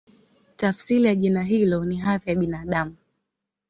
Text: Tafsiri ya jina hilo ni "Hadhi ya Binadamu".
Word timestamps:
Tafsiri 0.55 1.03
ya 1.03 1.15
jina 1.15 1.43
hilo 1.43 1.85
ni 1.85 1.97
"Hadhi 1.99 2.29
ya 2.29 2.35
Binadamu". 2.35 2.95